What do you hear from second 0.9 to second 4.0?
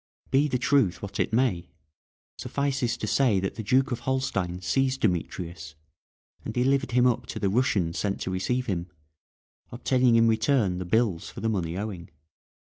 what it may, suffices to say that the Duke of